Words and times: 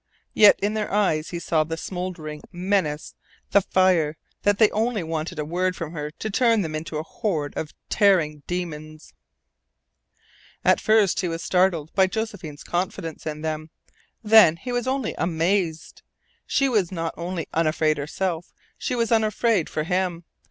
Yet 0.33 0.59
in 0.61 0.73
their 0.73 0.91
eyes 0.91 1.29
he 1.29 1.37
saw 1.37 1.63
the 1.63 1.77
smouldering 1.77 2.41
menace, 2.51 3.13
the 3.51 3.61
fire 3.61 4.17
that 4.41 4.57
wanted 4.59 4.71
only 4.71 5.01
a 5.41 5.45
word 5.45 5.75
from 5.75 5.93
her 5.93 6.09
to 6.09 6.29
turn 6.31 6.63
them 6.63 6.73
into 6.73 6.97
a 6.97 7.03
horde 7.03 7.53
of 7.55 7.75
tearing 7.87 8.41
demons. 8.47 9.13
At 10.65 10.81
first 10.81 11.19
he 11.19 11.27
was 11.27 11.43
startled 11.43 11.93
by 11.93 12.07
Josephine's 12.07 12.63
confidence 12.63 13.27
in 13.27 13.41
them. 13.41 13.69
Then 14.23 14.57
he 14.57 14.71
was 14.71 14.87
only 14.87 15.13
amazed. 15.19 16.01
She 16.47 16.67
was 16.67 16.91
not 16.91 17.13
only 17.15 17.47
unafraid 17.53 17.99
herself; 17.99 18.55
she 18.79 18.95
was 18.95 19.11
unafraid 19.11 19.69
for 19.69 19.83
him. 19.83 20.23